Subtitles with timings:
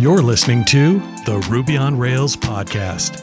[0.00, 3.20] You're listening to the Ruby on Rails podcast.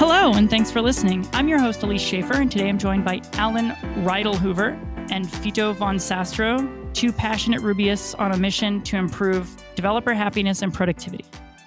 [0.00, 1.28] Hello, and thanks for listening.
[1.32, 4.70] I'm your host, Elise Schaefer, and today I'm joined by Alan Hoover
[5.12, 10.74] and Fito von Zastrow, two passionate Rubyists on a mission to improve developer happiness and
[10.74, 11.24] productivity.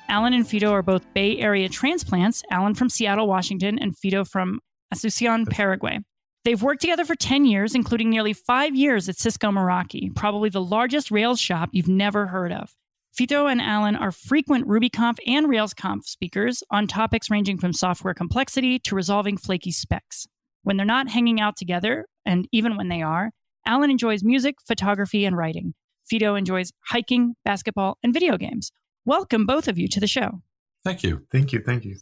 [0.09, 4.59] Alan and Fito are both Bay Area transplants, Alan from Seattle, Washington, and Fito from
[4.93, 5.97] Asuncion, Paraguay.
[6.43, 10.61] They've worked together for 10 years, including nearly five years at Cisco Meraki, probably the
[10.61, 12.75] largest Rails shop you've never heard of.
[13.17, 18.79] Fito and Alan are frequent RubyConf and RailsConf speakers on topics ranging from software complexity
[18.79, 20.25] to resolving flaky specs.
[20.63, 23.29] When they're not hanging out together, and even when they are,
[23.67, 25.75] Alan enjoys music, photography, and writing.
[26.11, 28.71] Fito enjoys hiking, basketball, and video games.
[29.05, 30.41] Welcome, both of you, to the show.
[30.83, 31.27] Thank you.
[31.31, 31.61] Thank you.
[31.63, 31.97] Thank you.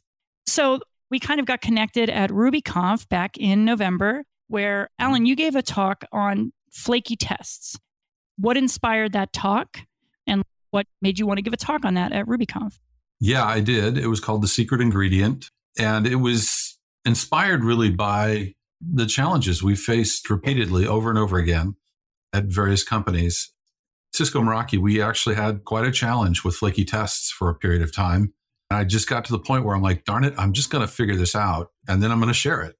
[0.46, 5.56] So, we kind of got connected at RubyConf back in November, where Alan, you gave
[5.56, 7.78] a talk on flaky tests.
[8.38, 9.80] What inspired that talk?
[10.72, 12.78] What made you want to give a talk on that at RubyConf?
[13.20, 13.96] Yeah, I did.
[13.96, 15.50] It was called The Secret Ingredient.
[15.78, 21.76] And it was inspired really by the challenges we faced repeatedly over and over again
[22.32, 23.52] at various companies.
[24.12, 27.94] Cisco Meraki, we actually had quite a challenge with flaky tests for a period of
[27.94, 28.34] time.
[28.70, 30.82] And I just got to the point where I'm like, darn it, I'm just going
[30.82, 32.76] to figure this out and then I'm going to share it.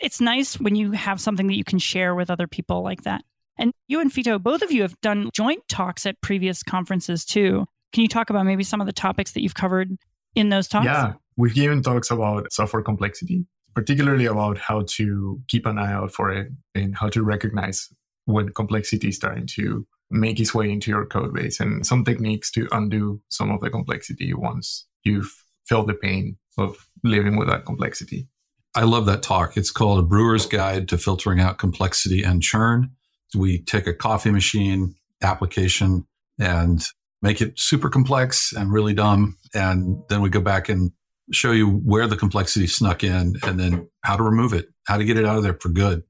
[0.00, 3.22] It's nice when you have something that you can share with other people like that.
[3.58, 7.66] And you and Fito, both of you have done joint talks at previous conferences too.
[7.92, 9.96] Can you talk about maybe some of the topics that you've covered
[10.34, 10.86] in those talks?
[10.86, 13.44] Yeah, we've given talks about software complexity,
[13.74, 17.88] particularly about how to keep an eye out for it and how to recognize
[18.24, 22.50] when complexity is starting to make its way into your code base and some techniques
[22.52, 25.32] to undo some of the complexity once you've
[25.66, 28.28] felt the pain of living with that complexity.
[28.74, 29.56] I love that talk.
[29.56, 32.90] It's called A Brewer's Guide to Filtering Out Complexity and Churn
[33.34, 36.06] we take a coffee machine application
[36.38, 36.84] and
[37.20, 39.36] make it super complex and really dumb.
[39.54, 40.92] And then we go back and
[41.30, 45.04] show you where the complexity snuck in and then how to remove it, how to
[45.04, 46.02] get it out of there for good.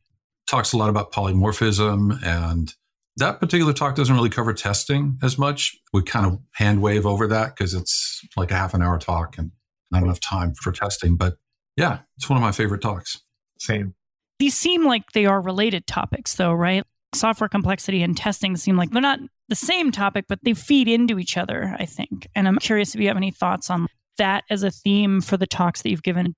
[0.48, 2.74] Talks a lot about polymorphism and
[3.16, 5.76] that particular talk doesn't really cover testing as much.
[5.92, 9.36] We kind of hand wave over that because it's like a half an hour talk
[9.36, 9.52] and
[9.90, 11.16] not enough time for testing.
[11.16, 11.36] But
[11.76, 13.20] yeah, it's one of my favorite talks.
[13.58, 13.94] Same.
[14.38, 16.84] These seem like they are related topics, though, right?
[17.14, 21.18] Software complexity and testing seem like they're not the same topic, but they feed into
[21.18, 22.26] each other, I think.
[22.34, 23.86] And I'm curious if you have any thoughts on
[24.18, 26.34] that as a theme for the talks that you've given.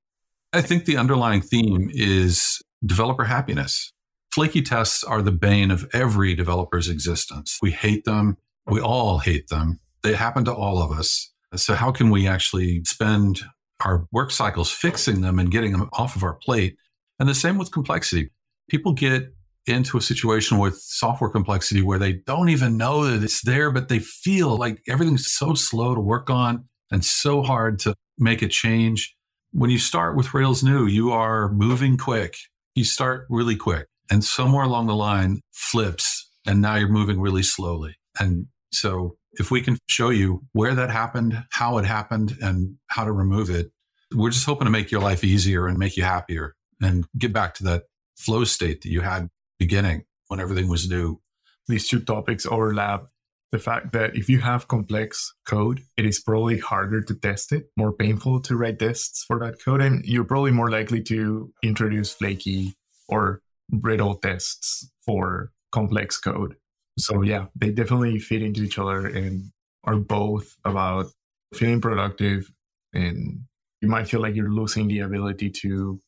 [0.52, 3.92] I think the underlying theme is developer happiness.
[4.32, 7.58] Flaky tests are the bane of every developer's existence.
[7.62, 8.36] We hate them.
[8.66, 9.80] We all hate them.
[10.02, 11.32] They happen to all of us.
[11.54, 13.42] So, how can we actually spend
[13.84, 16.76] our work cycles fixing them and getting them off of our plate?
[17.20, 18.30] And the same with complexity.
[18.68, 19.32] People get
[19.66, 23.88] into a situation with software complexity where they don't even know that it's there, but
[23.88, 28.48] they feel like everything's so slow to work on and so hard to make a
[28.48, 29.14] change.
[29.52, 32.36] When you start with Rails new, you are moving quick.
[32.74, 37.42] You start really quick and somewhere along the line flips and now you're moving really
[37.42, 37.96] slowly.
[38.18, 43.04] And so if we can show you where that happened, how it happened and how
[43.04, 43.70] to remove it,
[44.14, 47.54] we're just hoping to make your life easier and make you happier and get back
[47.54, 47.84] to that
[48.16, 51.20] flow state that you had beginning when everything was new.
[51.68, 53.06] These two topics overlap.
[53.52, 57.66] The fact that if you have complex code, it is probably harder to test it,
[57.76, 62.12] more painful to write tests for that code, and you're probably more likely to introduce
[62.12, 62.74] flaky
[63.08, 66.56] or brittle tests for complex code.
[66.98, 69.52] So, yeah, they definitely fit into each other and
[69.84, 71.06] are both about
[71.54, 72.50] feeling productive.
[72.92, 73.44] And
[73.80, 76.00] you might feel like you're losing the ability to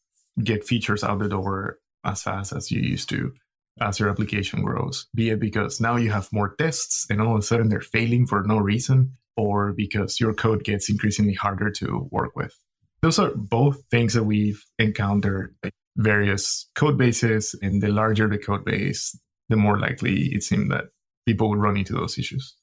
[0.43, 3.33] get features out the door as fast as you used to
[3.81, 7.41] as your application grows, be it because now you have more tests and all of
[7.41, 12.09] a sudden they're failing for no reason, or because your code gets increasingly harder to
[12.11, 12.55] work with.
[13.03, 18.39] Those are both things that we've encountered at various code bases, and the larger the
[18.39, 19.19] code base,
[19.49, 20.85] the more likely it seems that
[21.27, 22.57] people would run into those issues.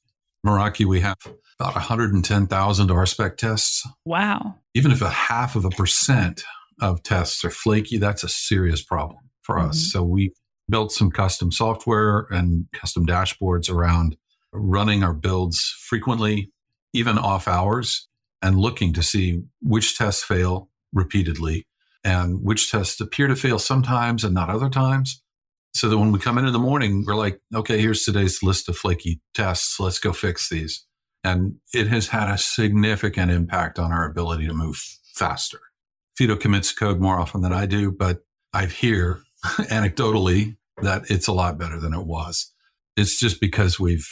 [0.44, 1.16] Meraki, we have
[1.58, 3.88] about 110,000 RSpec tests.
[4.04, 4.56] Wow.
[4.74, 6.44] Even if a half of a percent
[6.80, 9.70] of tests are flaky, that's a serious problem for mm-hmm.
[9.70, 9.90] us.
[9.92, 10.32] So we
[10.68, 14.16] built some custom software and custom dashboards around
[14.52, 16.50] running our builds frequently,
[16.92, 18.08] even off hours,
[18.42, 21.66] and looking to see which tests fail repeatedly
[22.04, 25.22] and which tests appear to fail sometimes and not other times.
[25.74, 28.68] So that when we come in in the morning, we're like, okay, here's today's list
[28.68, 29.80] of flaky tests.
[29.80, 30.86] Let's go fix these.
[31.24, 34.80] And it has had a significant impact on our ability to move
[35.14, 35.58] faster.
[36.16, 38.20] Fito commits code more often than I do, but
[38.52, 39.23] I hear
[39.70, 42.52] anecdotally that it's a lot better than it was.
[42.96, 44.08] It's just because we've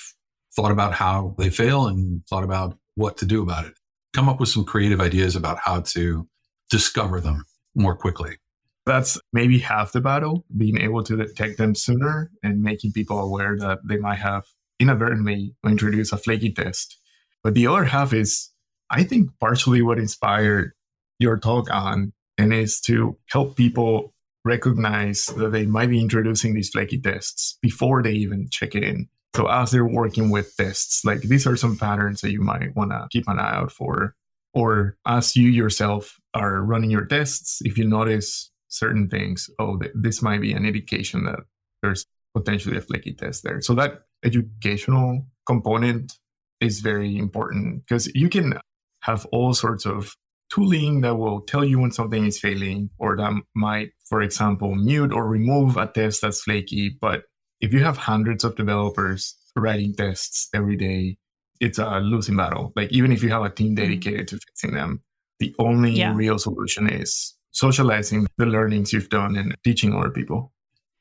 [0.55, 3.75] thought about how they fail and thought about what to do about it.
[4.13, 6.29] Come up with some creative ideas about how to
[6.71, 7.45] discover them
[7.75, 8.37] more quickly.
[8.85, 13.57] That's maybe half the battle, being able to detect them sooner and making people aware
[13.59, 14.45] that they might have
[14.81, 16.99] inadvertently introduced a flaky test.
[17.43, 18.51] But the other half is,
[18.91, 20.73] I think, partially what inspired
[21.19, 24.12] your talk on, and is to help people
[24.45, 29.09] recognize that they might be introducing these flaky tests before they even check it in.
[29.35, 32.91] So as they're working with tests, like these are some patterns that you might want
[32.91, 34.15] to keep an eye out for.
[34.55, 39.93] Or as you yourself are running your tests, if you notice certain things, oh, th-
[39.95, 41.41] this might be an indication that
[41.81, 42.05] there's
[42.35, 43.63] potentially a flaky test there.
[43.63, 46.19] So that educational component
[46.61, 48.59] is very important because you can
[49.01, 50.17] have all sorts of
[50.53, 55.13] tooling that will tell you when something is failing or that might, for example, mute
[55.13, 56.97] or remove a test that's flaky.
[57.01, 57.23] But
[57.61, 61.17] if you have hundreds of developers writing tests every day,
[61.61, 62.73] it's a losing battle.
[62.77, 63.85] Like even if you have a team mm-hmm.
[63.85, 65.03] dedicated to fixing them,
[65.39, 66.15] the only yeah.
[66.15, 70.53] real solution is socializing the learnings you've done and teaching other people.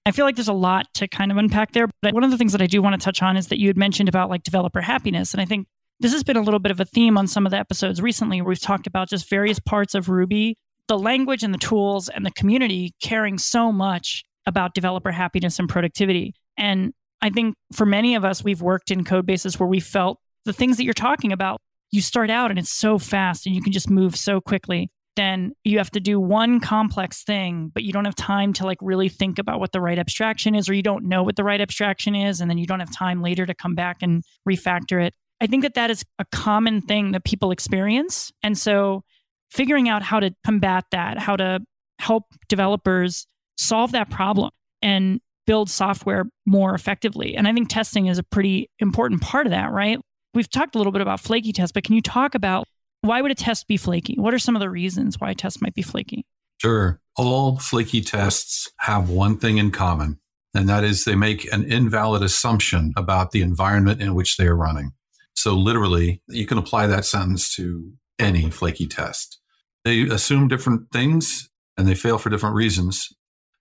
[0.06, 1.88] I feel like there's a lot to kind of unpack there.
[2.02, 3.68] But one of the things that I do want to touch on is that you
[3.68, 5.34] had mentioned about like developer happiness.
[5.34, 5.68] And I think
[6.02, 8.42] this has been a little bit of a theme on some of the episodes recently
[8.42, 10.58] where we've talked about just various parts of Ruby,
[10.88, 15.70] the language and the tools and the community caring so much about developer happiness and
[15.70, 16.34] productivity.
[16.58, 20.18] And I think for many of us, we've worked in code bases where we felt
[20.44, 21.62] the things that you're talking about,
[21.92, 24.90] you start out and it's so fast and you can just move so quickly.
[25.16, 28.80] Then you have to do one complex thing, but you don't have time to like
[28.82, 31.62] really think about what the right abstraction is, or you don't know what the right
[31.62, 32.42] abstraction is.
[32.42, 35.14] And then you don't have time later to come back and refactor it.
[35.42, 38.32] I think that that is a common thing that people experience.
[38.44, 39.04] And so
[39.50, 41.60] figuring out how to combat that, how to
[42.00, 43.26] help developers
[43.58, 44.52] solve that problem
[44.82, 47.36] and build software more effectively.
[47.36, 50.00] And I think testing is a pretty important part of that, right?
[50.34, 52.66] We've talked a little bit about flaky tests, but can you talk about
[53.02, 54.16] why would a test be flaky?
[54.18, 56.24] What are some of the reasons why a test might be flaky?
[56.62, 57.00] Sure.
[57.18, 60.20] All flaky tests have one thing in common,
[60.54, 64.56] and that is they make an invalid assumption about the environment in which they are
[64.56, 64.92] running.
[65.36, 69.40] So literally, you can apply that sentence to any flaky test.
[69.84, 73.10] They assume different things and they fail for different reasons.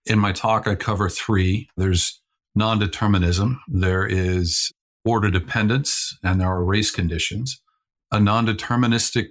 [0.05, 1.69] In my talk, I cover three.
[1.77, 2.21] There's
[2.55, 3.61] non-determinism.
[3.67, 4.71] There is
[5.03, 7.61] order dependence and there are race conditions.
[8.11, 9.29] A non-deterministic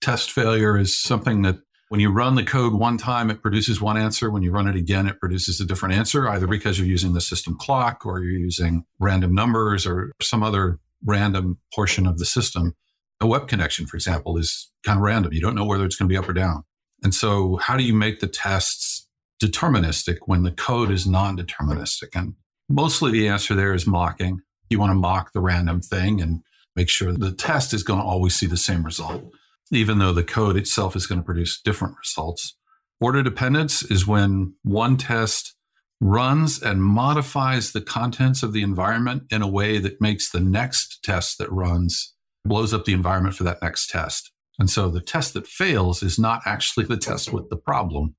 [0.00, 1.58] test failure is something that
[1.90, 4.30] when you run the code one time, it produces one answer.
[4.30, 7.20] When you run it again, it produces a different answer, either because you're using the
[7.20, 12.74] system clock or you're using random numbers or some other random portion of the system.
[13.20, 15.32] A web connection, for example, is kind of random.
[15.32, 16.64] You don't know whether it's going to be up or down.
[17.02, 19.06] And so, how do you make the tests
[19.42, 22.08] deterministic when the code is non deterministic?
[22.14, 22.34] And
[22.68, 24.40] mostly the answer there is mocking.
[24.70, 26.42] You want to mock the random thing and
[26.74, 29.24] make sure the test is going to always see the same result,
[29.70, 32.56] even though the code itself is going to produce different results.
[33.00, 35.54] Order dependence is when one test
[36.00, 41.02] runs and modifies the contents of the environment in a way that makes the next
[41.02, 42.14] test that runs
[42.44, 44.30] blows up the environment for that next test.
[44.58, 48.14] And so the test that fails is not actually the test with the problem.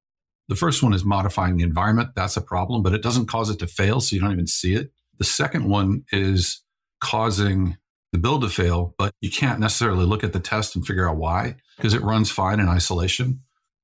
[0.48, 2.10] The first one is modifying the environment.
[2.16, 4.02] That's a problem, but it doesn't cause it to fail.
[4.02, 4.92] So you don't even see it.
[5.18, 6.62] The second one is
[7.02, 7.78] causing
[8.12, 11.18] the build to fail, but you can't necessarily look at the test and figure out
[11.18, 13.42] why because it runs fine in isolation.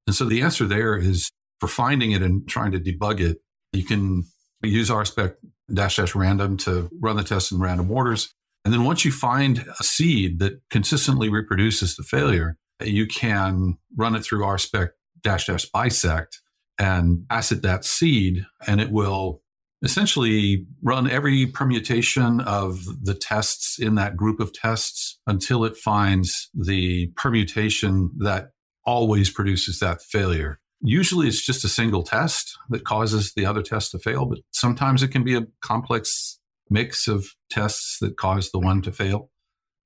[0.07, 3.41] And so the answer there is for finding it and trying to debug it,
[3.74, 4.24] you can
[4.63, 5.36] use RSpec
[5.74, 8.34] dash dash random to run the test in random orders.
[8.63, 14.16] And then once you find a seed that consistently reproduces the failure, you can run
[14.16, 14.90] it through RSpec
[15.24, 16.42] dash dash bisect
[16.78, 19.42] and pass it that seed, and it will
[19.84, 26.50] essentially run every permutation of the tests in that group of tests until it finds
[26.54, 28.51] the permutation that
[28.86, 30.60] always produces that failure.
[30.83, 35.03] Usually it's just a single test that causes the other test to fail, but sometimes
[35.03, 39.29] it can be a complex mix of tests that cause the one to fail.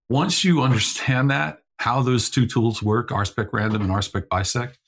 [0.07, 4.79] Once you understand that, how those two tools work, RSpec random and RSpec bisect,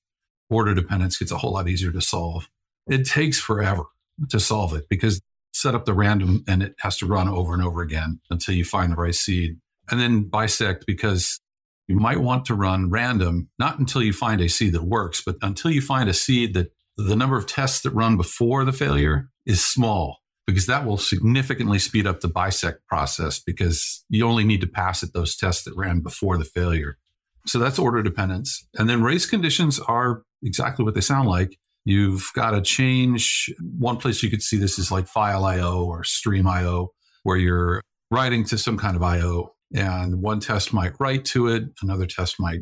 [0.50, 2.48] order dependence gets a whole lot easier to solve.
[2.88, 3.84] It takes forever
[4.30, 5.20] to solve it because
[5.54, 8.64] set up the random and it has to run over and over again until you
[8.64, 9.58] find the right seed.
[9.90, 11.40] And then bisect because
[11.88, 15.38] you might want to run random, not until you find a seed that works, but
[15.42, 19.30] until you find a seed that the number of tests that run before the failure
[19.46, 24.62] is small, because that will significantly speed up the bisect process because you only need
[24.62, 26.98] to pass it those tests that ran before the failure.
[27.46, 28.68] So that's order dependence.
[28.78, 31.58] And then race conditions are exactly what they sound like.
[31.86, 33.50] You've got to change.
[33.80, 36.92] One place you could see this is like file IO or stream IO,
[37.24, 39.54] where you're writing to some kind of IO.
[39.74, 42.62] And one test might write to it, another test might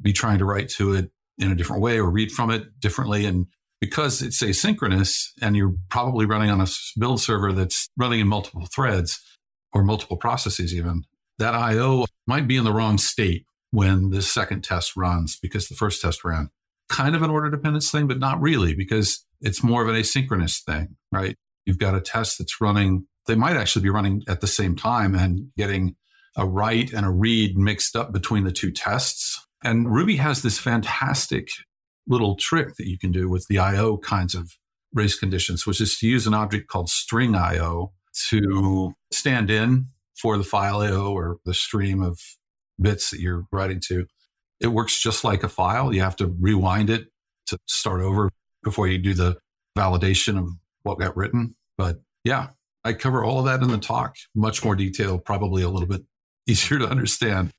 [0.00, 3.26] be trying to write to it in a different way or read from it differently.
[3.26, 3.46] And
[3.80, 6.66] because it's asynchronous and you're probably running on a
[6.98, 9.20] build server that's running in multiple threads
[9.72, 11.02] or multiple processes, even
[11.38, 15.74] that IO might be in the wrong state when the second test runs because the
[15.74, 16.48] first test ran.
[16.88, 20.62] Kind of an order dependence thing, but not really because it's more of an asynchronous
[20.62, 21.36] thing, right?
[21.66, 25.14] You've got a test that's running, they might actually be running at the same time
[25.14, 25.96] and getting
[26.36, 29.46] a write and a read mixed up between the two tests.
[29.62, 31.48] And Ruby has this fantastic
[32.06, 34.52] little trick that you can do with the IO kinds of
[34.92, 37.92] race conditions, which is to use an object called string IO
[38.28, 39.86] to stand in
[40.16, 42.20] for the file IO or the stream of
[42.80, 44.06] bits that you're writing to.
[44.60, 45.92] It works just like a file.
[45.92, 47.08] You have to rewind it
[47.46, 48.30] to start over
[48.62, 49.36] before you do the
[49.76, 50.50] validation of
[50.82, 51.56] what got written.
[51.76, 52.48] But yeah,
[52.84, 56.02] I cover all of that in the talk, much more detail, probably a little bit
[56.48, 57.50] easier to understand.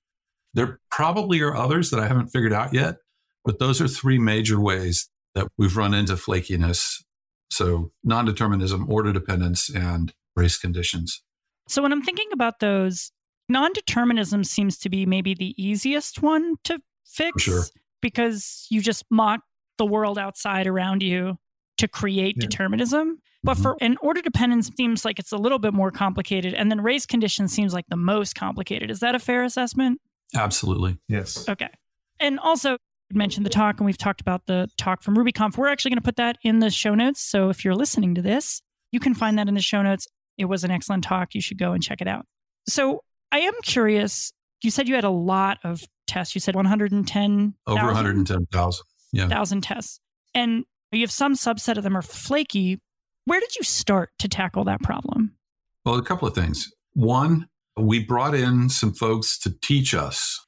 [0.53, 2.97] There probably are others that I haven't figured out yet,
[3.43, 7.03] but those are three major ways that we've run into flakiness.
[7.51, 11.21] So non determinism, order dependence, and race conditions.
[11.67, 13.11] So when I'm thinking about those,
[13.49, 17.63] non determinism seems to be maybe the easiest one to fix sure.
[18.01, 19.41] because you just mock
[19.77, 21.37] the world outside around you
[21.77, 22.47] to create yeah.
[22.47, 23.19] determinism.
[23.43, 23.63] But mm-hmm.
[23.63, 26.53] for an order dependence seems like it's a little bit more complicated.
[26.53, 28.89] And then race condition seems like the most complicated.
[28.89, 30.01] Is that a fair assessment?
[30.35, 30.97] Absolutely.
[31.07, 31.47] Yes.
[31.47, 31.69] Okay.
[32.19, 32.77] And also,
[33.13, 35.57] mentioned the talk and we've talked about the talk from RubyConf.
[35.57, 37.21] We're actually going to put that in the show notes.
[37.21, 40.07] So if you're listening to this, you can find that in the show notes.
[40.37, 41.33] It was an excellent talk.
[41.33, 42.25] You should go and check it out.
[42.67, 44.33] So I am curious.
[44.63, 46.35] You said you had a lot of tests.
[46.35, 48.83] You said 110 over 110,000.
[49.13, 49.27] Yeah.
[49.27, 49.99] Thousand tests.
[50.33, 52.79] And you have some subset of them are flaky.
[53.25, 55.35] Where did you start to tackle that problem?
[55.85, 56.71] Well, a couple of things.
[56.93, 60.45] One, we brought in some folks to teach us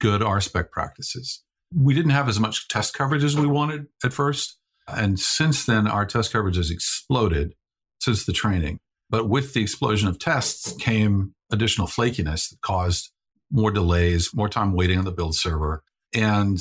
[0.00, 1.42] good RSpec practices
[1.74, 4.58] we didn't have as much test coverage as we wanted at first.
[4.86, 7.54] And since then, our test coverage has exploded
[8.00, 8.78] since the training.
[9.10, 13.10] But with the explosion of tests came additional flakiness that caused
[13.50, 15.82] more delays, more time waiting on the build server.
[16.14, 16.58] And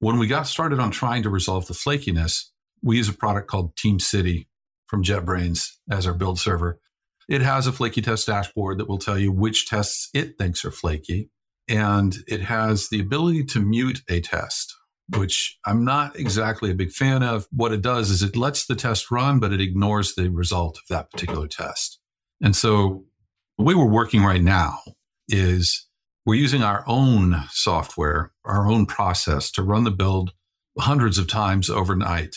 [0.00, 2.44] when we got started on trying to resolve the flakiness,
[2.82, 4.46] we use a product called TeamCity
[4.86, 6.80] from JetBrains as our build server.
[7.28, 10.70] It has a flaky test dashboard that will tell you which tests it thinks are
[10.70, 11.30] flaky
[11.68, 14.74] and it has the ability to mute a test,
[15.14, 17.46] which I'm not exactly a big fan of.
[17.50, 20.84] What it does is it lets the test run, but it ignores the result of
[20.88, 22.00] that particular test.
[22.40, 23.04] And so
[23.58, 24.78] the way we're working right now
[25.28, 25.86] is
[26.24, 30.32] we're using our own software, our own process to run the build
[30.78, 32.36] hundreds of times overnight.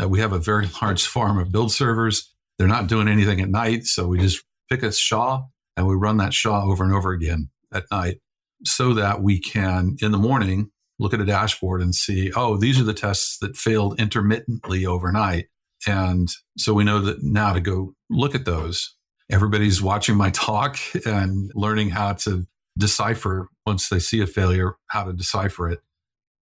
[0.00, 2.34] Uh, we have a very large farm of build servers.
[2.58, 3.84] They're not doing anything at night.
[3.84, 5.42] So we just pick a SHA
[5.76, 8.18] and we run that SHA over and over again at night
[8.64, 12.80] so that we can, in the morning, look at a dashboard and see, oh, these
[12.80, 15.46] are the tests that failed intermittently overnight.
[15.86, 18.96] And so we know that now to go look at those.
[19.30, 25.04] Everybody's watching my talk and learning how to decipher once they see a failure, how
[25.04, 25.80] to decipher it.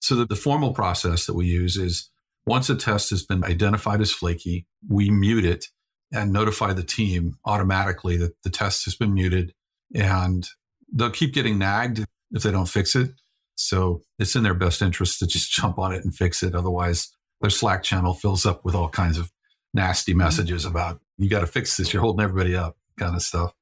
[0.00, 2.11] So that the formal process that we use is
[2.46, 5.66] once a test has been identified as flaky, we mute it
[6.12, 9.52] and notify the team automatically that the test has been muted
[9.94, 10.48] and
[10.92, 13.10] they'll keep getting nagged if they don't fix it.
[13.56, 16.54] So it's in their best interest to just jump on it and fix it.
[16.54, 19.30] Otherwise, their Slack channel fills up with all kinds of
[19.74, 20.18] nasty mm-hmm.
[20.18, 21.92] messages about you got to fix this.
[21.92, 23.52] You're holding everybody up, kind of stuff.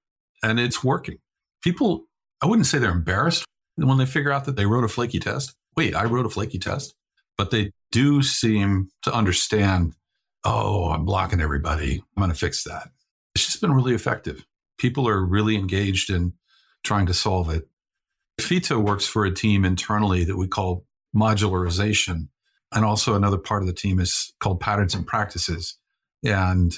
[0.42, 1.18] And it's working.
[1.62, 2.04] People,
[2.42, 3.44] I wouldn't say they're embarrassed
[3.76, 5.54] when they figure out that they wrote a flaky test.
[5.76, 6.94] Wait, I wrote a flaky test.
[7.38, 9.94] But they do seem to understand,
[10.42, 12.02] oh, I'm blocking everybody.
[12.16, 12.88] I'm going to fix that.
[13.36, 14.44] It's just been really effective.
[14.78, 16.32] People are really engaged in
[16.82, 17.68] trying to solve it.
[18.40, 20.84] FITO works for a team internally that we call
[21.16, 22.26] modularization.
[22.72, 25.78] And also another part of the team is called patterns and practices.
[26.24, 26.74] And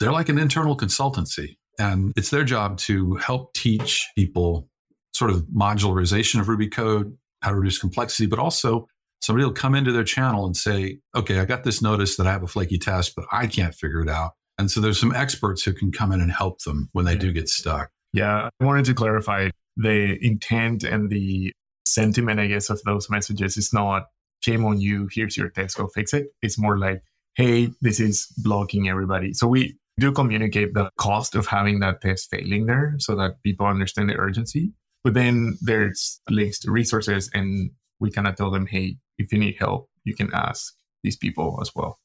[0.00, 1.58] they're like an internal consultancy.
[1.78, 4.70] And it's their job to help teach people
[5.12, 8.88] sort of modularization of Ruby code, how to reduce complexity, but also
[9.24, 12.32] somebody will come into their channel and say, okay, I got this notice that I
[12.32, 14.32] have a flaky test, but I can't figure it out.
[14.58, 17.32] And so there's some experts who can come in and help them when they do
[17.32, 17.90] get stuck.
[18.12, 21.52] Yeah, I wanted to clarify the intent and the
[21.86, 24.04] sentiment, I guess, of those messages is not
[24.40, 26.26] shame on you, here's your test, go fix it.
[26.42, 27.02] It's more like,
[27.34, 29.32] hey, this is blocking everybody.
[29.32, 33.66] So we do communicate the cost of having that test failing there so that people
[33.66, 34.72] understand the urgency.
[35.02, 39.38] But then there's links to resources and we kind of tell them, hey, if you
[39.38, 41.98] need help, you can ask these people as well.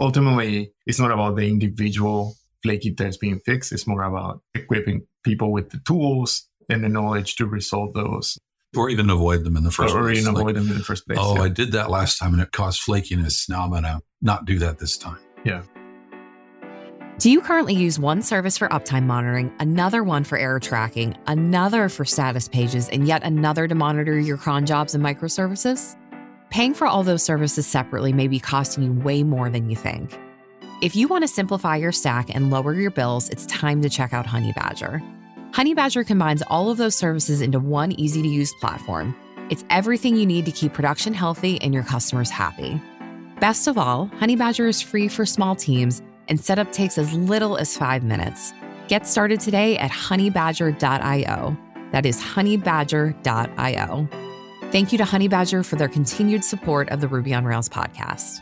[0.00, 3.72] Ultimately, it's not about the individual flaky test being fixed.
[3.72, 8.38] It's more about equipping people with the tools and the knowledge to resolve those
[8.76, 10.20] or even avoid them in the first or place.
[10.20, 11.18] even avoid them in the first place.
[11.20, 11.42] oh, yeah.
[11.42, 13.48] I did that last time and it caused flakiness.
[13.48, 15.18] Now I'm going to not do that this time.
[15.44, 15.62] yeah.
[17.18, 21.88] Do you currently use one service for uptime monitoring, another one for error tracking, another
[21.88, 25.96] for status pages, and yet another to monitor your cron jobs and microservices?
[26.54, 30.16] Paying for all those services separately may be costing you way more than you think.
[30.82, 34.12] If you want to simplify your stack and lower your bills, it's time to check
[34.12, 35.02] out Honeybadger.
[35.50, 39.16] Honeybadger combines all of those services into one easy to use platform.
[39.50, 42.80] It's everything you need to keep production healthy and your customers happy.
[43.40, 47.76] Best of all, Honeybadger is free for small teams and setup takes as little as
[47.76, 48.52] five minutes.
[48.86, 51.56] Get started today at honeybadger.io.
[51.90, 54.23] That is honeybadger.io.
[54.74, 58.40] Thank you to Honeybadger for their continued support of the Ruby on Rails podcast.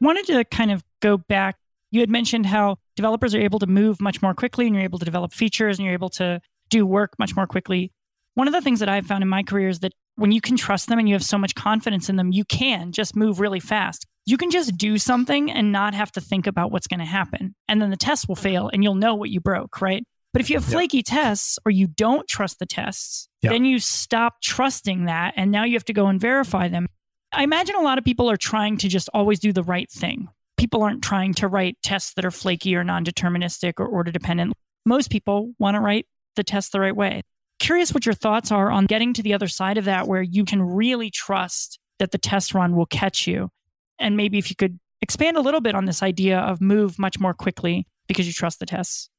[0.00, 1.54] wanted to kind of go back.
[1.92, 4.98] You had mentioned how developers are able to move much more quickly and you're able
[4.98, 7.92] to develop features and you're able to do work much more quickly.
[8.34, 10.56] One of the things that I've found in my career is that when you can
[10.56, 13.60] trust them and you have so much confidence in them, you can just move really
[13.60, 14.04] fast.
[14.26, 17.54] You can just do something and not have to think about what's going to happen.
[17.68, 20.02] And then the test will fail and you'll know what you broke, right?
[20.32, 23.50] But if you have flaky tests or you don't trust the tests, Yeah.
[23.50, 26.86] then you stop trusting that and now you have to go and verify them.
[27.32, 30.28] I imagine a lot of people are trying to just always do the right thing.
[30.56, 34.52] People aren't trying to write tests that are flaky or non deterministic or order dependent.
[34.84, 36.06] Most people want to write
[36.36, 37.22] the test the right way.
[37.58, 40.44] Curious what your thoughts are on getting to the other side of that where you
[40.44, 43.50] can really trust that the test run will catch you.
[43.98, 47.18] And maybe if you could expand a little bit on this idea of move much
[47.18, 49.10] more quickly because you trust the tests.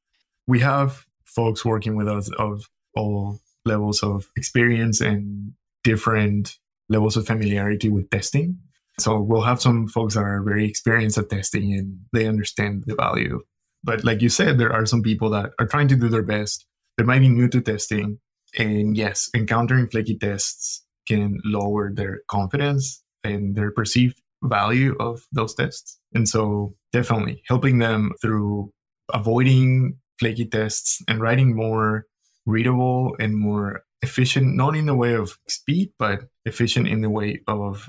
[0.50, 2.64] We have folks working with us of
[2.96, 5.52] all levels of experience and
[5.84, 8.58] different levels of familiarity with testing.
[8.98, 12.96] So we'll have some folks that are very experienced at testing and they understand the
[12.96, 13.42] value.
[13.84, 16.66] But like you said, there are some people that are trying to do their best.
[16.98, 18.18] They might be new to testing.
[18.58, 25.54] And yes, encountering flaky tests can lower their confidence and their perceived value of those
[25.54, 26.00] tests.
[26.12, 28.72] And so definitely helping them through
[29.14, 32.06] avoiding flaky tests and writing more
[32.46, 37.40] readable and more efficient, not in the way of speed, but efficient in the way
[37.46, 37.88] of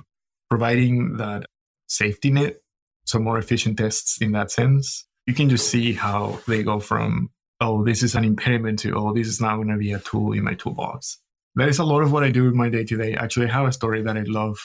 [0.49, 1.45] providing that
[1.87, 2.55] safety net.
[3.05, 5.05] So more efficient tests in that sense.
[5.27, 9.13] You can just see how they go from, oh, this is an impediment to, oh,
[9.13, 11.17] this is not going to be a tool in my toolbox.
[11.55, 13.15] That is a lot of what I do in my day to day.
[13.15, 14.57] Actually, I have a story that I love.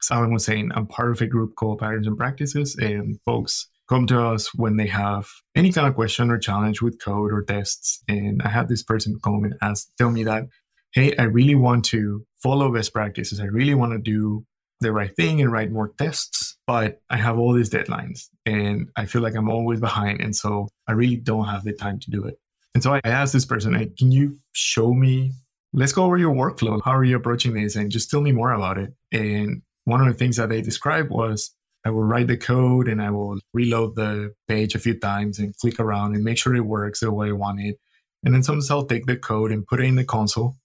[0.00, 4.06] Someone was saying I'm part of a group called Patterns and Practices, and folks come
[4.06, 8.02] to us when they have any kind of question or challenge with code or tests.
[8.08, 10.44] And I had this person come and ask, tell me that,
[10.92, 13.40] hey, I really want to follow best practices.
[13.40, 14.44] I really want to do
[14.80, 19.06] the right thing and write more tests, but I have all these deadlines and I
[19.06, 20.20] feel like I'm always behind.
[20.20, 22.34] And so I really don't have the time to do it.
[22.74, 25.32] And so I asked this person, hey, can you show me?
[25.72, 26.80] Let's go over your workflow.
[26.84, 27.76] How are you approaching this?
[27.76, 28.90] And just tell me more about it.
[29.12, 33.02] And one of the things that they described was I will write the code and
[33.02, 36.60] I will reload the page a few times and click around and make sure it
[36.60, 37.78] works the way I want it.
[38.24, 40.56] And then sometimes I'll take the code and put it in the console.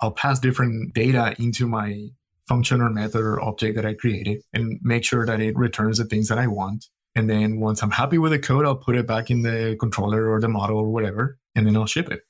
[0.00, 2.08] I'll pass different data into my
[2.48, 6.04] function or method or object that I created and make sure that it returns the
[6.04, 6.86] things that I want.
[7.14, 10.28] And then once I'm happy with the code, I'll put it back in the controller
[10.28, 12.22] or the model or whatever, and then I'll ship it.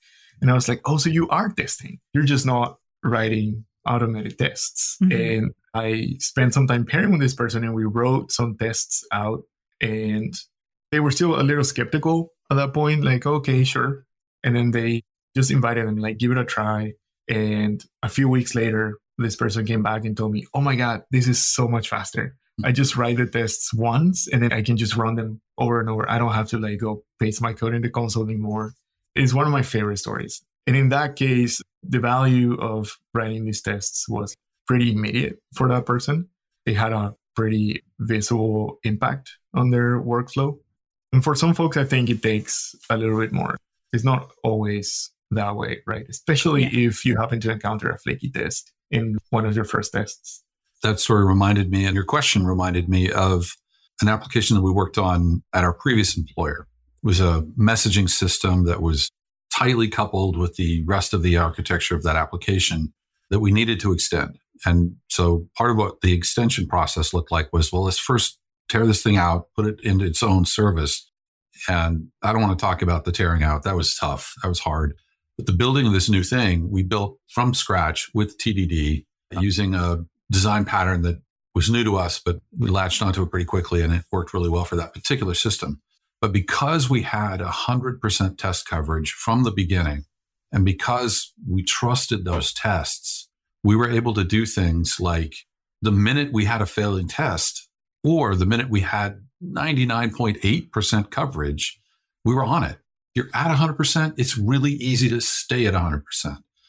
[0.43, 2.01] And I was like, oh, so you are testing.
[2.13, 4.99] You're just not writing automated tests.
[5.03, 5.39] Mhm.
[5.39, 9.43] And I spent some time pairing with this person and we wrote some tests out
[9.81, 10.33] and
[10.93, 14.05] they were still a little skeptical at that point, like, okay, sure.
[14.45, 15.03] And then they
[15.37, 16.93] just invited them, like, give it a try.
[17.29, 21.03] And a few weeks later, this person came back and told me, oh my God,
[21.11, 22.37] this is so much faster.
[22.63, 25.89] I just write the tests once and then I can just run them over and
[25.89, 26.09] over.
[26.09, 28.75] I don't have to like go paste my code in the console anymore.
[29.17, 30.45] It's one of my favorite stories.
[30.67, 35.87] And in that case, the value of writing these tests was pretty immediate for that
[35.87, 36.29] person.
[36.67, 40.57] They had a pretty visible impact on their workflow.
[41.13, 43.57] And for some folks, I think it takes a little bit more.
[43.93, 46.07] It's not always that way, right?
[46.09, 46.89] Especially Yeah.
[46.89, 50.43] if you happen to encounter a flaky test in one of your first tests.
[50.83, 53.55] That story reminded me, and your question reminded me of
[54.03, 56.67] an application that we worked on at our previous employer.
[57.03, 59.09] It was a messaging system that was
[59.53, 62.93] tightly coupled with the rest of the architecture of that application
[63.31, 64.39] that we needed to extend.
[64.67, 68.87] And so part of what the extension process looked like was, well, let's first tear
[68.87, 71.11] this thing out, put it into its own service.
[71.69, 73.63] And I don't want to talk about the tearing out.
[73.63, 74.35] That was tough.
[74.43, 74.95] That was hard.
[75.37, 79.05] But the building of this new thing, we built from scratch with TDD
[79.41, 81.21] using a design pattern that
[81.55, 84.49] was new to us, but we latched onto it pretty quickly and it worked really
[84.49, 85.81] well for that particular system.
[86.21, 90.05] But because we had 100% test coverage from the beginning,
[90.53, 93.29] and because we trusted those tests,
[93.65, 95.35] we were able to do things like
[95.83, 97.69] the minute we had a failing test
[98.05, 101.81] or the minute we had 99.8% coverage,
[102.25, 102.79] we were on it.
[103.15, 106.03] You're at 100%, it's really easy to stay at 100%.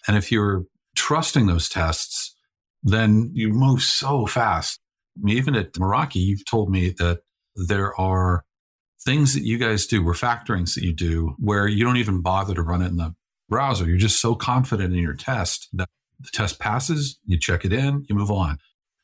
[0.07, 2.35] And if you're trusting those tests,
[2.81, 4.79] then you move so fast.
[5.17, 7.21] I mean, even at Meraki, you've told me that
[7.55, 8.45] there are
[9.03, 12.61] things that you guys do, refactorings that you do, where you don't even bother to
[12.61, 13.15] run it in the
[13.49, 13.85] browser.
[13.85, 18.05] You're just so confident in your test that the test passes, you check it in,
[18.07, 18.57] you move on.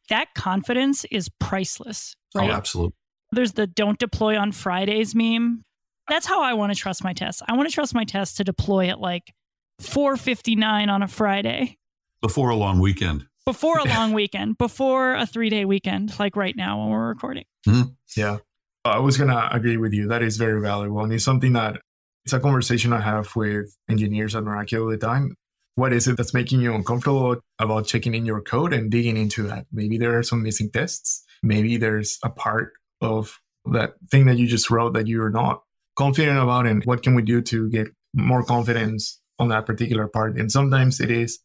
[0.10, 2.50] That confidence is priceless, oh, right?
[2.50, 2.94] Oh, absolutely.
[3.32, 5.64] There's the don't deploy on Fridays meme.
[6.10, 7.42] That's how I want to trust my tests.
[7.48, 9.34] I want to trust my tests to deploy at like
[9.82, 11.78] 4:59 on a Friday
[12.22, 13.28] Before a long weekend.
[13.46, 17.46] before a long weekend, before a 3-day weekend like right now when we're recording.
[17.66, 17.82] Hmm?
[18.18, 18.38] Yeah.
[18.84, 20.08] I was going to agree with you.
[20.08, 21.02] That is very valuable.
[21.04, 21.82] And it's something that
[22.26, 25.36] it's a conversation I have with engineers at Meraki all the time.
[25.76, 29.44] What is it that's making you uncomfortable about checking in your code and digging into
[29.44, 29.66] that?
[29.72, 31.24] Maybe there are some missing tests.
[31.42, 33.40] Maybe there's a part of
[33.72, 35.64] that thing that you just wrote that you're not
[35.96, 36.68] confident about.
[36.68, 40.38] And what can we do to get more confidence on that particular part?
[40.38, 41.40] And sometimes it is,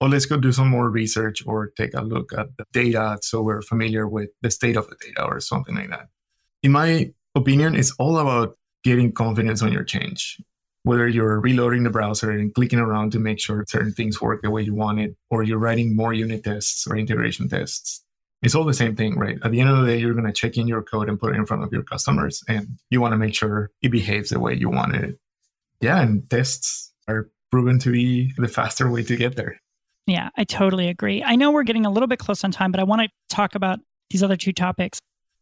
[0.00, 3.42] well, let's go do some more research or take a look at the data so
[3.42, 6.08] we're familiar with the state of the data or something like that.
[6.62, 10.38] In my opinion, it's all about getting confidence on your change.
[10.82, 14.50] Whether you're reloading the browser and clicking around to make sure certain things work the
[14.50, 18.02] way you want it, or you're writing more unit tests or integration tests,
[18.42, 19.36] it's all the same thing, right?
[19.44, 21.34] At the end of the day, you're going to check in your code and put
[21.34, 24.40] it in front of your customers, and you want to make sure it behaves the
[24.40, 25.18] way you want it.
[25.80, 29.60] Yeah, and tests are proven to be the faster way to get there.
[30.06, 31.22] Yeah, I totally agree.
[31.22, 33.54] I know we're getting a little bit close on time, but I want to talk
[33.54, 34.98] about these other two topics.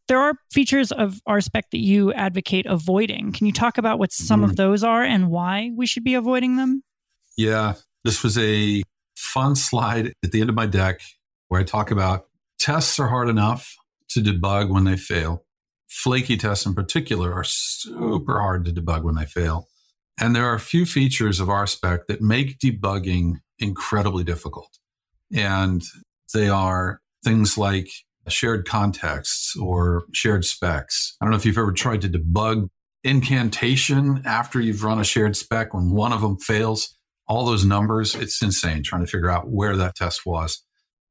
[0.08, 3.32] There are features of RSpec that you advocate avoiding.
[3.32, 4.56] Can you talk about what some of mm-hmm.
[4.56, 6.82] those are and why we should be avoiding them?
[7.36, 8.82] Yeah, this was a
[9.16, 11.00] fun slide at the end of my deck
[11.48, 12.26] where I talk about
[12.58, 13.76] tests are hard enough
[14.10, 15.44] to debug when they fail.
[15.88, 19.68] Flaky tests in particular are super hard to debug when they fail.
[20.20, 24.78] And there are a few features of RSpec that make debugging incredibly difficult.
[25.34, 25.82] And
[26.32, 27.90] they are things like
[28.28, 31.16] shared contexts or shared specs.
[31.20, 32.68] I don't know if you've ever tried to debug
[33.04, 36.96] incantation after you've run a shared spec when one of them fails.
[37.26, 40.64] All those numbers, it's insane trying to figure out where that test was.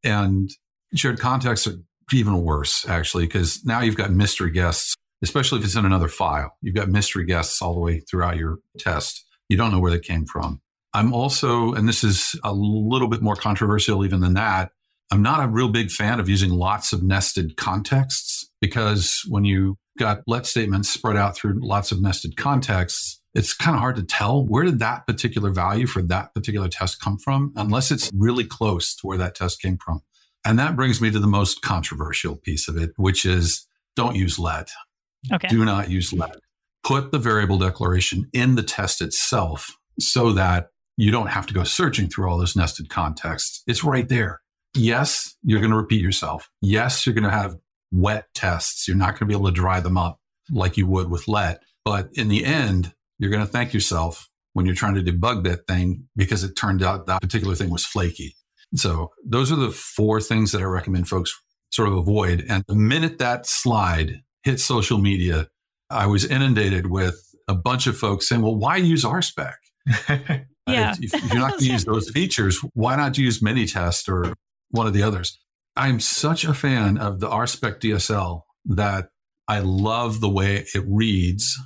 [0.04, 0.50] And
[0.96, 1.76] shared contexts are
[2.14, 6.56] even worse, actually, because now you've got mystery guests, especially if it's in another file.
[6.62, 9.26] You've got mystery guests all the way throughout your test.
[9.50, 10.62] You don't know where they came from.
[10.94, 14.72] I'm also, and this is a little bit more controversial even than that,
[15.12, 19.78] I'm not a real big fan of using lots of nested contexts because when you
[19.98, 24.04] got let statements spread out through lots of nested contexts, it's kind of hard to
[24.04, 28.44] tell where did that particular value for that particular test come from unless it's really
[28.44, 30.02] close to where that test came from.
[30.46, 34.38] And that brings me to the most controversial piece of it, which is don't use
[34.38, 34.70] let.
[35.32, 35.48] Okay.
[35.48, 36.36] Do not use let.
[36.84, 41.64] Put the variable declaration in the test itself so that you don't have to go
[41.64, 43.64] searching through all those nested contexts.
[43.68, 44.42] It's right there.
[44.78, 46.50] Yes, you're going to repeat yourself.
[46.62, 47.58] Yes, you're going to have
[47.92, 48.88] wet tests.
[48.88, 50.20] You're not going to be able to dry them up
[50.52, 51.64] like you would with let.
[51.84, 55.68] But in the end, you're going to thank yourself when you're trying to debug that
[55.68, 58.36] thing because it turned out that particular thing was flaky.
[58.76, 61.34] So those are the four things that I recommend folks
[61.72, 62.46] sort of avoid.
[62.50, 65.48] And the minute that slide hit social media,
[65.90, 69.54] I was inundated with a bunch of folks saying, well, why use RSpec?
[70.68, 70.96] Uh, yeah.
[71.00, 74.34] If, if you're not going to use those features, why not use Minitest or
[74.70, 75.40] one of the others?
[75.76, 79.10] I'm such a fan of the RSpec DSL that
[79.48, 81.58] I love the way it reads.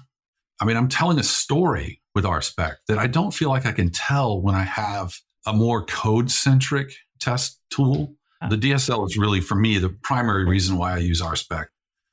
[0.59, 3.89] I mean, I'm telling a story with RSpec that I don't feel like I can
[3.89, 5.15] tell when I have
[5.47, 8.15] a more code centric test tool.
[8.49, 11.67] The DSL is really, for me, the primary reason why I use RSpec.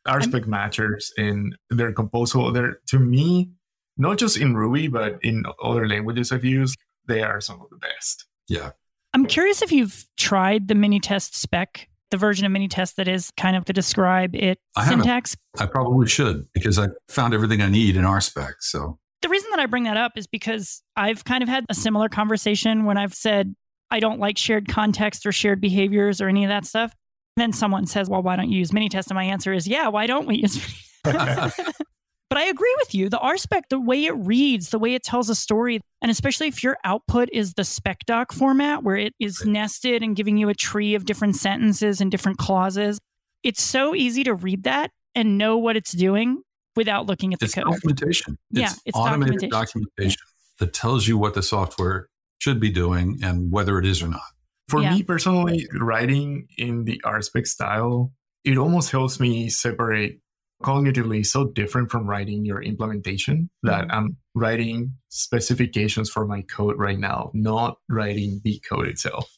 [0.07, 2.53] RSpec matchers in their composable.
[2.53, 3.51] They're to me,
[3.97, 7.77] not just in Ruby, but in other languages I've used, they are some of the
[7.77, 8.27] best.
[8.47, 8.71] Yeah.
[9.19, 13.57] I'm curious if you've tried the Minitest spec, the version of Minitest that is kind
[13.57, 15.01] of the describe it I haven't.
[15.01, 15.37] syntax.
[15.59, 18.53] I probably should because I found everything I need in RSpec.
[18.61, 21.75] So The reason that I bring that up is because I've kind of had a
[21.75, 23.57] similar conversation when I've said
[23.91, 26.93] I don't like shared context or shared behaviors or any of that stuff.
[27.37, 29.09] And then someone says, well, why don't you use Minitest?
[29.09, 30.59] And my answer is, yeah, why don't we use
[31.05, 31.59] Minitest?
[32.29, 33.09] But I agree with you.
[33.09, 36.63] The RSpec, the way it reads, the way it tells a story, and especially if
[36.63, 40.55] your output is the spec doc format where it is nested and giving you a
[40.55, 42.99] tree of different sentences and different clauses,
[43.43, 46.43] it's so easy to read that and know what it's doing
[46.77, 47.65] without looking at the it's code.
[47.65, 48.37] documentation.
[48.51, 49.51] Yeah, it's, it's automated documentation.
[49.51, 50.23] documentation
[50.59, 52.09] that tells you what the software
[52.41, 54.21] should be doing and whether it is or not.
[54.69, 54.95] For Yeah.
[54.95, 58.13] me personally, writing in the RSpec style,
[58.45, 60.21] it almost helps me separate
[60.63, 66.99] cognitively so different from writing your implementation that I'm writing specifications for my code right
[66.99, 69.31] now, not writing the code itself.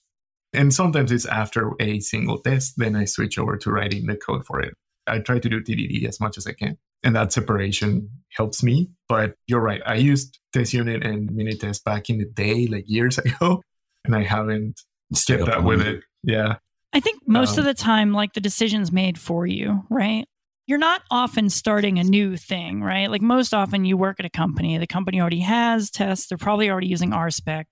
[0.52, 4.44] And sometimes it's after a single test, then I switch over to writing the code
[4.46, 4.74] for it.
[5.06, 6.76] I try to do TDD as much as I can.
[7.02, 8.90] And that separation helps me.
[9.08, 9.80] But you're right.
[9.86, 13.62] I used test unit and Mini Minitest back in the day, like years ago,
[14.04, 14.80] and I haven't
[15.14, 15.96] Stay kept up up with it.
[15.96, 16.02] it.
[16.24, 16.56] Yeah.
[16.92, 20.26] I think most Um, of the time, like the decision's made for you, right?
[20.70, 23.10] You're not often starting a new thing, right?
[23.10, 26.70] Like most often you work at a company, the company already has tests, they're probably
[26.70, 27.64] already using RSpec.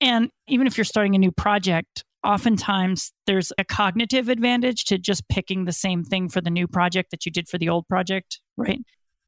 [0.00, 5.28] And even if you're starting a new project, oftentimes there's a cognitive advantage to just
[5.28, 8.40] picking the same thing for the new project that you did for the old project,
[8.56, 8.78] right?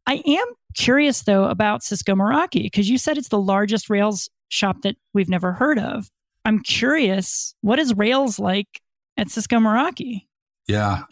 [0.07, 4.83] I am curious though about Cisco Meraki because you said it's the largest Rails shop
[4.83, 6.09] that we've never heard of.
[6.45, 8.81] I'm curious, what is Rails like
[9.17, 10.27] at Cisco Meraki?
[10.69, 11.03] Yeah,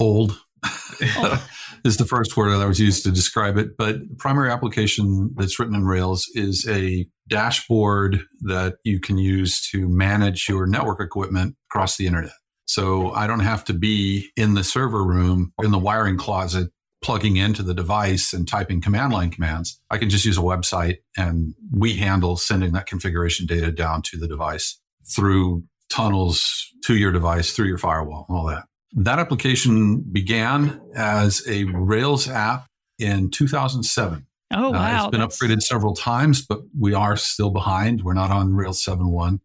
[0.00, 1.48] old Oh.
[1.84, 3.76] is the first word that I was used to describe it.
[3.76, 9.60] But the primary application that's written in Rails is a dashboard that you can use
[9.70, 12.32] to manage your network equipment across the internet.
[12.66, 16.70] So I don't have to be in the server room in the wiring closet
[17.02, 19.80] plugging into the device and typing command line commands.
[19.90, 24.16] I can just use a website and we handle sending that configuration data down to
[24.16, 24.80] the device
[25.14, 28.64] through tunnels to your device, through your firewall, all that.
[28.94, 32.66] That application began as a Rails app
[32.98, 34.26] in 2007.
[34.54, 38.02] Oh Uh, wow, it's been that's- upgraded several times, but we are still behind.
[38.02, 39.40] We're not on Rails 7.1.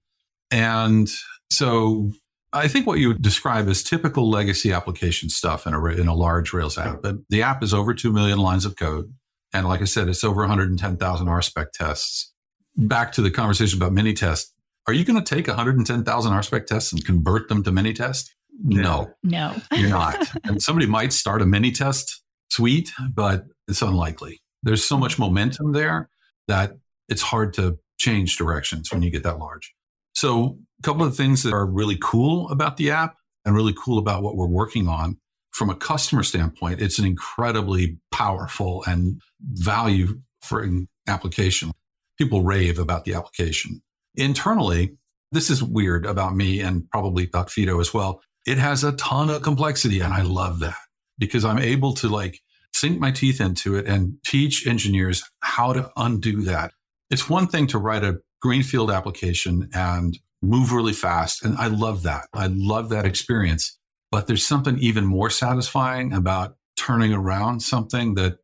[0.51, 1.09] And
[1.49, 2.11] so
[2.51, 6.13] I think what you would describe as typical legacy application stuff in a, in a
[6.13, 7.01] large Rails app.
[7.01, 9.13] But the app is over 2 million lines of code.
[9.53, 12.33] And like I said, it's over 110,000 RSpec tests.
[12.75, 14.47] Back to the conversation about Minitests.
[14.87, 18.29] Are you going to take 110,000 RSpec tests and convert them to Minitest?
[18.63, 19.13] No.
[19.23, 20.29] No, You're not.
[20.43, 24.41] and somebody might start a Minitest suite, but it's unlikely.
[24.63, 26.09] There's so much momentum there
[26.47, 26.73] that
[27.07, 29.73] it's hard to change directions when you get that large.
[30.13, 33.97] So, a couple of things that are really cool about the app and really cool
[33.97, 35.17] about what we're working on
[35.51, 41.71] from a customer standpoint, it's an incredibly powerful and value for an application.
[42.17, 43.81] People rave about the application.
[44.15, 44.97] Internally,
[45.31, 49.29] this is weird about me and probably about Fito as well it has a ton
[49.29, 50.77] of complexity and i love that
[51.19, 52.39] because i'm able to like
[52.77, 56.71] sink my teeth into it and teach engineers how to undo that.
[57.09, 62.03] It's one thing to write a greenfield application and move really fast and i love
[62.03, 62.27] that.
[62.33, 63.77] I love that experience.
[64.11, 68.37] But there's something even more satisfying about turning around something that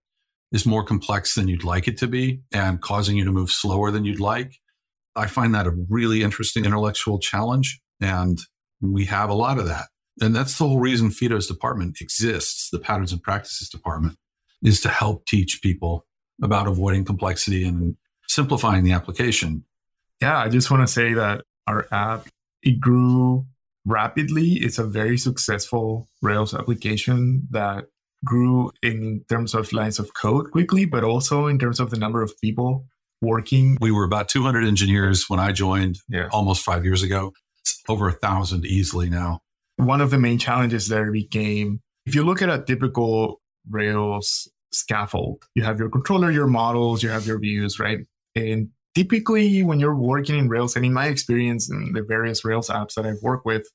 [0.51, 3.91] is more complex than you'd like it to be and causing you to move slower
[3.91, 4.55] than you'd like.
[5.15, 8.39] I find that a really interesting intellectual challenge and
[8.81, 9.85] we have a lot of that
[10.21, 12.69] and that's the whole reason Fito's department exists.
[12.69, 14.17] The patterns and practices department
[14.63, 16.05] is to help teach people
[16.41, 17.95] about avoiding complexity and
[18.27, 19.63] simplifying the application.
[20.21, 22.27] Yeah, I just want to say that our app
[22.61, 23.45] it grew
[23.85, 24.53] rapidly.
[24.53, 27.85] It's a very successful Rails application that
[28.23, 32.21] grew in terms of lines of code quickly, but also in terms of the number
[32.21, 32.85] of people
[33.21, 33.77] working.
[33.81, 36.29] We were about 200 engineers when I joined Yeah.
[36.31, 37.33] almost five years ago.
[37.61, 39.41] It's over a thousand easily now.
[39.77, 45.45] One of the main challenges there became if you look at a typical Rails scaffold,
[45.55, 47.99] you have your controller, your models, you have your views, right?
[48.35, 52.69] And typically, when you're working in Rails, and in my experience in the various Rails
[52.69, 53.67] apps that I've worked with,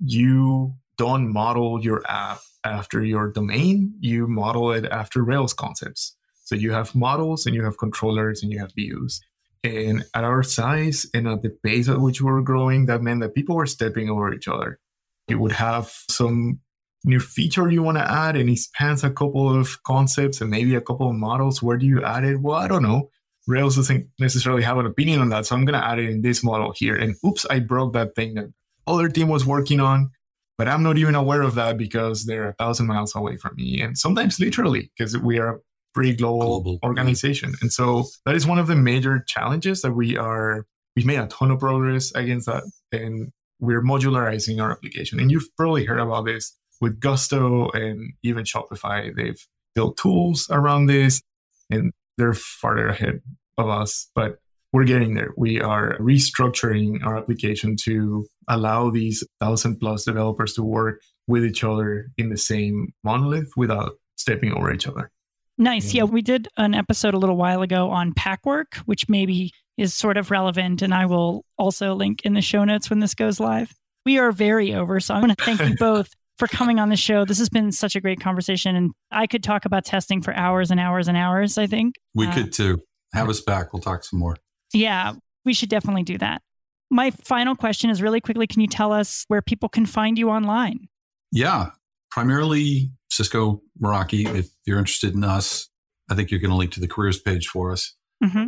[0.00, 6.16] you don't model your app after your domain, you model it after Rails concepts.
[6.44, 9.20] So you have models and you have controllers and you have views.
[9.62, 13.20] And at our size and at the pace at which we were growing, that meant
[13.20, 14.80] that people were stepping over each other.
[15.28, 16.60] You would have some
[17.04, 20.74] new feature you want to add and it spans a couple of concepts and maybe
[20.74, 21.62] a couple of models.
[21.62, 22.40] Where do you add it?
[22.40, 23.10] Well, I don't know.
[23.46, 25.46] Rails doesn't necessarily have an opinion on that.
[25.46, 26.96] So I'm going to add it in this model here.
[26.96, 28.52] And oops, I broke that thing that
[28.86, 30.10] other team was working on.
[30.58, 33.80] But I'm not even aware of that because they're a thousand miles away from me.
[33.80, 35.58] And sometimes literally, because we are a
[35.94, 36.78] pretty global, Global.
[36.82, 37.54] organization.
[37.62, 41.28] And so that is one of the major challenges that we are, we've made a
[41.28, 42.64] ton of progress against that.
[42.90, 45.20] And we're modularizing our application.
[45.20, 49.14] And you've probably heard about this with Gusto and even Shopify.
[49.14, 49.40] They've
[49.74, 51.22] built tools around this
[51.70, 53.20] and they're farther ahead
[53.56, 54.38] of us, but
[54.72, 55.32] we're getting there.
[55.36, 61.64] We are restructuring our application to allow these thousand plus developers to work with each
[61.64, 65.10] other in the same monolith without stepping over each other.
[65.56, 65.92] Nice.
[65.92, 66.10] Yeah, mm.
[66.10, 70.30] we did an episode a little while ago on Packwerk, which maybe is sort of
[70.30, 70.82] relevant.
[70.82, 73.72] And I will also link in the show notes when this goes live.
[74.04, 75.00] We are very over.
[75.00, 77.24] So I want to thank you both for coming on the show.
[77.24, 78.76] This has been such a great conversation.
[78.76, 81.94] And I could talk about testing for hours and hours and hours, I think.
[82.14, 82.82] We Uh, could too.
[83.14, 83.72] Have us back.
[83.72, 84.36] We'll talk some more.
[84.74, 85.14] Yeah,
[85.44, 86.42] we should definitely do that.
[86.90, 90.28] My final question is really quickly can you tell us where people can find you
[90.30, 90.88] online?
[91.32, 91.70] Yeah,
[92.10, 94.26] primarily Cisco Meraki.
[94.34, 95.68] If you're interested in us,
[96.10, 97.94] I think you're going to link to the careers page for us.
[98.24, 98.46] hmm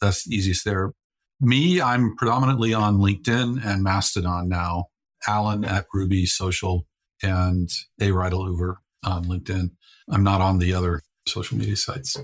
[0.00, 0.92] That's the easiest there.
[1.40, 4.86] Me, I'm predominantly on LinkedIn and Mastodon now.
[5.26, 6.86] Alan at Ruby Social
[7.22, 7.68] and
[8.00, 8.08] A.
[8.08, 9.70] Ridlehoover on LinkedIn.
[10.10, 12.16] I'm not on the other social media sites.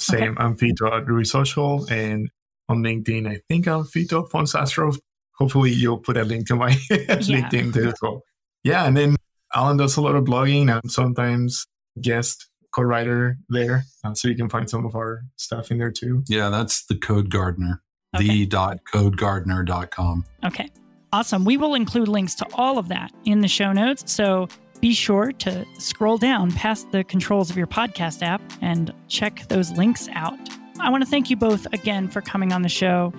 [0.00, 0.36] Same.
[0.38, 2.30] I'm Fito at Ruby Social and
[2.68, 3.28] on LinkedIn.
[3.28, 4.98] I think I'm Fito von Zastrow.
[5.38, 7.92] Hopefully, you'll put a link to my LinkedIn too.
[7.98, 8.22] So,
[8.64, 9.16] yeah, and then
[9.54, 10.70] Alan does a lot of blogging.
[10.72, 11.66] I'm sometimes
[12.00, 16.22] guest co-writer there, uh, so you can find some of our stuff in there too.
[16.28, 17.82] Yeah, that's the Code Gardener.
[18.16, 18.26] Okay.
[18.26, 20.24] The dot codegardener.com.
[20.44, 20.68] Okay.
[21.12, 21.44] Awesome.
[21.44, 24.10] We will include links to all of that in the show notes.
[24.12, 24.48] So
[24.80, 29.72] be sure to scroll down past the controls of your podcast app and check those
[29.72, 30.38] links out.
[30.80, 33.12] I want to thank you both again for coming on the show.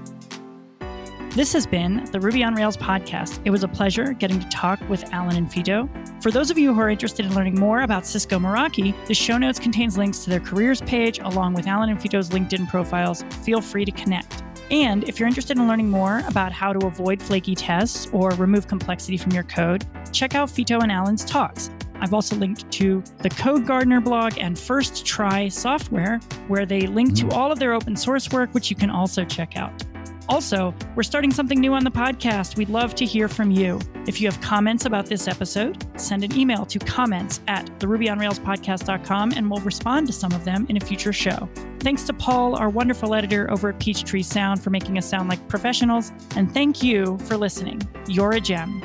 [1.36, 3.40] This has been the Ruby on Rails podcast.
[3.46, 5.88] It was a pleasure getting to talk with Alan and Fito.
[6.24, 9.38] For those of you who are interested in learning more about Cisco Meraki, the show
[9.38, 13.24] notes contains links to their careers page along with Alan and Fito's LinkedIn profiles.
[13.44, 14.44] Feel free to connect.
[14.72, 18.68] And if you're interested in learning more about how to avoid flaky tests or remove
[18.68, 21.70] complexity from your code, check out Fito and Alan's talks.
[22.02, 27.16] I've also linked to the Code Gardener blog and First Try software, where they link
[27.18, 27.34] to mm.
[27.34, 29.84] all of their open source work, which you can also check out.
[30.30, 32.56] Also, we're starting something new on the podcast.
[32.56, 33.80] We'd love to hear from you.
[34.08, 39.50] If you have comments about this episode, send an email to comments at therubyonrailspodcast.com and
[39.50, 41.50] we'll respond to some of them in a future show.
[41.80, 45.46] Thanks to Paul, our wonderful editor over at Peachtree Sound, for making us sound like
[45.48, 46.12] professionals.
[46.36, 47.82] And thank you for listening.
[48.08, 48.84] You're a gem.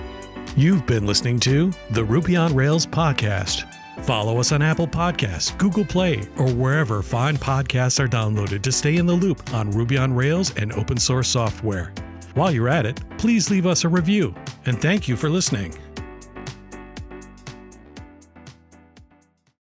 [0.57, 3.74] You've been listening to the Ruby on Rails podcast.
[4.05, 8.97] Follow us on Apple Podcasts, Google Play, or wherever fine podcasts are downloaded to stay
[8.99, 11.91] in the loop on Ruby on Rails and open source software.
[12.35, 14.35] While you're at it, please leave us a review,
[14.67, 15.75] and thank you for listening.